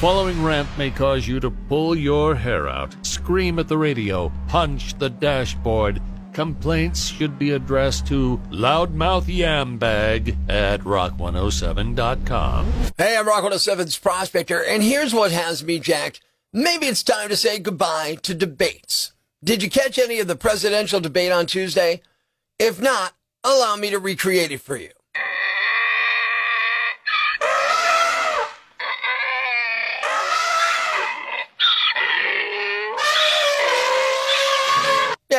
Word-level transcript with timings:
following 0.00 0.42
rant 0.42 0.66
may 0.78 0.90
cause 0.90 1.28
you 1.28 1.38
to 1.38 1.50
pull 1.50 1.94
your 1.94 2.34
hair 2.34 2.66
out, 2.66 2.96
scream 3.04 3.58
at 3.58 3.68
the 3.68 3.76
radio, 3.76 4.32
punch 4.48 4.98
the 4.98 5.10
dashboard. 5.10 6.00
Complaints 6.32 7.08
should 7.08 7.38
be 7.38 7.50
addressed 7.50 8.06
to 8.06 8.40
loudmouth 8.50 9.24
yambag 9.24 10.34
at 10.48 10.80
rock107.com. 10.80 12.72
Hey, 12.96 13.14
I'm 13.14 13.28
Rock 13.28 13.44
107's 13.44 13.98
Prospector, 13.98 14.64
and 14.64 14.82
here's 14.82 15.12
what 15.12 15.32
has 15.32 15.62
me 15.62 15.78
jacked. 15.78 16.22
Maybe 16.50 16.86
it's 16.86 17.02
time 17.02 17.28
to 17.28 17.36
say 17.36 17.58
goodbye 17.58 18.16
to 18.22 18.32
debates. 18.32 19.12
Did 19.44 19.62
you 19.62 19.68
catch 19.68 19.98
any 19.98 20.18
of 20.18 20.28
the 20.28 20.36
presidential 20.36 21.00
debate 21.00 21.30
on 21.30 21.44
Tuesday? 21.44 22.00
If 22.58 22.80
not, 22.80 23.12
allow 23.44 23.76
me 23.76 23.90
to 23.90 23.98
recreate 23.98 24.50
it 24.50 24.62
for 24.62 24.78
you. 24.78 24.92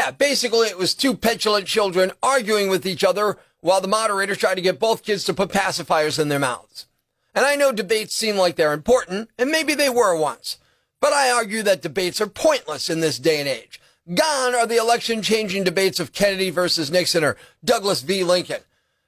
Yeah, 0.01 0.09
basically 0.09 0.67
it 0.67 0.79
was 0.79 0.95
two 0.95 1.13
petulant 1.13 1.67
children 1.67 2.11
arguing 2.23 2.69
with 2.71 2.87
each 2.87 3.03
other 3.03 3.37
while 3.59 3.81
the 3.81 3.87
moderator 3.87 4.33
tried 4.33 4.55
to 4.55 4.61
get 4.61 4.79
both 4.79 5.03
kids 5.03 5.23
to 5.25 5.33
put 5.35 5.51
pacifiers 5.51 6.17
in 6.17 6.27
their 6.27 6.39
mouths. 6.39 6.87
And 7.35 7.45
I 7.45 7.55
know 7.55 7.71
debates 7.71 8.15
seem 8.15 8.35
like 8.35 8.55
they're 8.55 8.73
important, 8.73 9.29
and 9.37 9.51
maybe 9.51 9.75
they 9.75 9.91
were 9.91 10.15
once. 10.15 10.57
But 11.01 11.13
I 11.13 11.29
argue 11.29 11.61
that 11.61 11.83
debates 11.83 12.19
are 12.19 12.25
pointless 12.25 12.89
in 12.89 12.99
this 12.99 13.19
day 13.19 13.39
and 13.41 13.47
age. 13.47 13.79
Gone 14.11 14.55
are 14.55 14.65
the 14.65 14.77
election 14.77 15.21
changing 15.21 15.65
debates 15.65 15.99
of 15.99 16.13
Kennedy 16.13 16.49
versus 16.49 16.89
Nixon 16.89 17.23
or 17.23 17.37
Douglas 17.63 18.01
v. 18.01 18.23
Lincoln. 18.23 18.61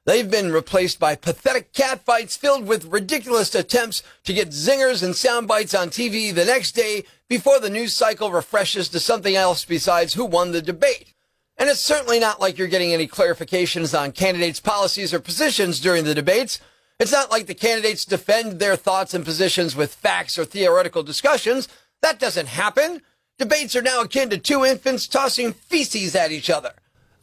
They've 0.05 0.29
been 0.29 0.51
replaced 0.51 0.99
by 0.99 1.15
pathetic 1.15 1.71
catfights 1.71 2.37
filled 2.37 2.67
with 2.67 2.91
ridiculous 2.91 3.55
attempts 3.55 4.03
to 4.25 4.33
get 4.33 4.49
zingers 4.49 5.01
and 5.01 5.15
sound 5.15 5.47
bites 5.47 5.73
on 5.73 5.89
TV 5.89 6.33
the 6.33 6.43
next 6.43 6.73
day 6.73 7.05
before 7.29 7.59
the 7.59 7.69
news 7.69 7.93
cycle 7.93 8.31
refreshes 8.31 8.89
to 8.89 8.99
something 8.99 9.35
else 9.35 9.63
besides 9.63 10.13
who 10.13 10.25
won 10.25 10.51
the 10.51 10.61
debate. 10.61 11.13
And 11.57 11.69
it's 11.69 11.79
certainly 11.79 12.19
not 12.19 12.41
like 12.41 12.57
you're 12.57 12.67
getting 12.67 12.91
any 12.91 13.07
clarifications 13.07 13.97
on 13.97 14.11
candidates' 14.11 14.59
policies 14.59 15.13
or 15.13 15.19
positions 15.19 15.79
during 15.79 16.03
the 16.03 16.15
debates. 16.15 16.59
It's 16.99 17.11
not 17.11 17.31
like 17.31 17.45
the 17.45 17.53
candidates 17.53 18.03
defend 18.03 18.59
their 18.59 18.75
thoughts 18.75 19.13
and 19.13 19.23
positions 19.23 19.73
with 19.75 19.95
facts 19.95 20.37
or 20.37 20.43
theoretical 20.43 21.03
discussions. 21.03 21.69
That 22.01 22.19
doesn't 22.19 22.47
happen. 22.47 23.01
Debates 23.37 23.75
are 23.75 23.81
now 23.81 24.01
akin 24.01 24.29
to 24.31 24.37
two 24.37 24.65
infants 24.65 25.07
tossing 25.07 25.53
feces 25.53 26.13
at 26.15 26.31
each 26.31 26.49
other. 26.49 26.73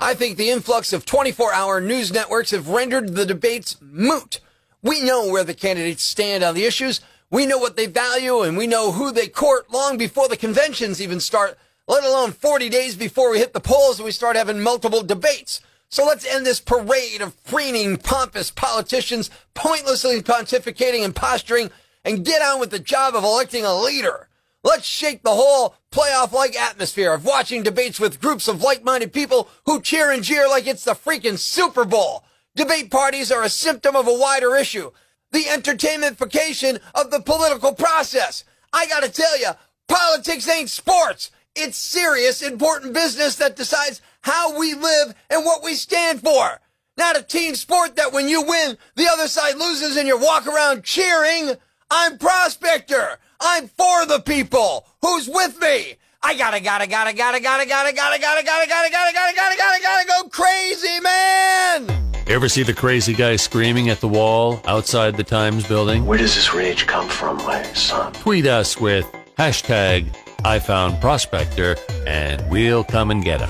I 0.02 0.14
think 0.14 0.38
the 0.38 0.48
influx 0.48 0.94
of 0.94 1.04
24 1.04 1.52
hour 1.52 1.78
news 1.78 2.10
networks 2.10 2.52
have 2.52 2.68
rendered 2.68 3.14
the 3.14 3.26
debates 3.26 3.76
moot. 3.82 4.40
We 4.82 5.02
know 5.02 5.28
where 5.28 5.44
the 5.44 5.52
candidates 5.52 6.02
stand 6.02 6.42
on 6.42 6.54
the 6.54 6.64
issues. 6.64 7.02
We 7.30 7.44
know 7.44 7.58
what 7.58 7.76
they 7.76 7.84
value 7.84 8.40
and 8.40 8.56
we 8.56 8.66
know 8.66 8.92
who 8.92 9.12
they 9.12 9.28
court 9.28 9.70
long 9.70 9.98
before 9.98 10.26
the 10.26 10.38
conventions 10.38 11.02
even 11.02 11.20
start, 11.20 11.58
let 11.86 12.02
alone 12.02 12.32
40 12.32 12.70
days 12.70 12.96
before 12.96 13.30
we 13.30 13.40
hit 13.40 13.52
the 13.52 13.60
polls 13.60 13.98
and 13.98 14.06
we 14.06 14.10
start 14.10 14.36
having 14.36 14.62
multiple 14.62 15.02
debates. 15.02 15.60
So 15.90 16.06
let's 16.06 16.24
end 16.24 16.46
this 16.46 16.60
parade 16.60 17.20
of 17.20 17.42
preening, 17.44 17.98
pompous 17.98 18.50
politicians 18.50 19.28
pointlessly 19.52 20.22
pontificating 20.22 21.04
and 21.04 21.14
posturing 21.14 21.70
and 22.06 22.24
get 22.24 22.40
on 22.40 22.58
with 22.58 22.70
the 22.70 22.78
job 22.78 23.14
of 23.14 23.22
electing 23.22 23.66
a 23.66 23.78
leader. 23.78 24.29
Let's 24.62 24.86
shake 24.86 25.22
the 25.22 25.30
whole 25.30 25.74
playoff 25.90 26.32
like 26.32 26.54
atmosphere 26.54 27.12
of 27.12 27.24
watching 27.24 27.62
debates 27.62 27.98
with 27.98 28.20
groups 28.20 28.46
of 28.46 28.62
like 28.62 28.84
minded 28.84 29.12
people 29.12 29.48
who 29.66 29.80
cheer 29.80 30.10
and 30.10 30.22
jeer 30.22 30.48
like 30.48 30.66
it's 30.66 30.84
the 30.84 30.92
freaking 30.92 31.38
Super 31.38 31.84
Bowl. 31.84 32.24
Debate 32.54 32.90
parties 32.90 33.32
are 33.32 33.42
a 33.42 33.48
symptom 33.48 33.96
of 33.96 34.06
a 34.06 34.14
wider 34.14 34.54
issue 34.56 34.90
the 35.32 35.44
entertainmentification 35.44 36.80
of 36.94 37.10
the 37.10 37.20
political 37.20 37.72
process. 37.72 38.44
I 38.72 38.86
gotta 38.86 39.08
tell 39.08 39.38
you, 39.38 39.50
politics 39.88 40.48
ain't 40.48 40.70
sports. 40.70 41.30
It's 41.54 41.76
serious, 41.76 42.42
important 42.42 42.94
business 42.94 43.36
that 43.36 43.56
decides 43.56 44.02
how 44.22 44.58
we 44.58 44.74
live 44.74 45.14
and 45.28 45.44
what 45.44 45.62
we 45.62 45.74
stand 45.74 46.20
for. 46.20 46.60
Not 46.96 47.18
a 47.18 47.22
team 47.22 47.54
sport 47.54 47.96
that 47.96 48.12
when 48.12 48.28
you 48.28 48.42
win, 48.42 48.76
the 48.94 49.08
other 49.08 49.28
side 49.28 49.56
loses 49.56 49.96
and 49.96 50.06
you 50.06 50.18
walk 50.18 50.46
around 50.46 50.84
cheering. 50.84 51.56
I'm 51.90 52.18
Prospector. 52.18 53.18
I'm 53.40 53.66
for 53.68 54.06
the 54.06 54.20
people. 54.24 54.86
Who's 55.02 55.28
with 55.28 55.60
me? 55.60 55.96
I 56.22 56.36
gotta, 56.36 56.60
gotta, 56.60 56.86
gotta, 56.86 57.12
gotta, 57.12 57.40
gotta, 57.40 57.66
gotta, 57.66 57.94
gotta, 57.94 58.20
gotta, 58.20 58.44
gotta, 58.44 58.68
gotta, 58.68 58.90
gotta, 58.90 59.12
gotta, 59.12 59.34
gotta, 59.34 59.56
gotta, 59.56 59.82
gotta 59.82 60.06
go 60.06 60.28
crazy, 60.28 61.00
man! 61.00 62.12
Ever 62.28 62.48
see 62.48 62.62
the 62.62 62.74
crazy 62.74 63.14
guy 63.14 63.36
screaming 63.36 63.88
at 63.88 64.00
the 64.00 64.06
wall 64.06 64.60
outside 64.66 65.16
the 65.16 65.24
Times 65.24 65.66
building? 65.66 66.06
Where 66.06 66.18
does 66.18 66.34
this 66.34 66.54
rage 66.54 66.86
come 66.86 67.08
from, 67.08 67.38
my 67.38 67.62
son? 67.72 68.12
Tweet 68.12 68.46
us 68.46 68.78
with 68.78 69.06
hashtag 69.36 70.14
I 70.44 70.58
found 70.58 71.00
Prospector 71.00 71.76
and 72.06 72.48
we'll 72.50 72.84
come 72.84 73.10
and 73.10 73.24
get 73.24 73.40
him. 73.40 73.48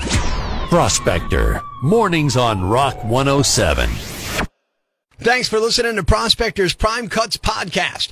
Prospector, 0.69 1.61
mornings 1.83 2.37
on 2.37 2.63
Rock 2.63 3.03
107. 3.03 3.89
Thanks 5.19 5.47
for 5.47 5.59
listening 5.59 5.97
to 5.97 6.03
Prospector's 6.03 6.73
Prime 6.73 7.07
Cuts 7.07 7.37
podcast. 7.37 8.11